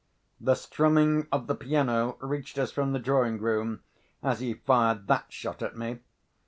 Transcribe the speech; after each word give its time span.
The 0.39 0.55
strumming 0.55 1.27
of 1.31 1.45
the 1.45 1.53
piano 1.53 2.17
reached 2.21 2.57
us 2.57 2.71
from 2.71 2.91
the 2.91 2.97
drawing 2.97 3.37
room, 3.37 3.83
as 4.23 4.39
he 4.39 4.55
fired 4.55 5.05
that 5.05 5.31
shot 5.31 5.61
at 5.61 5.77
me. 5.77 5.99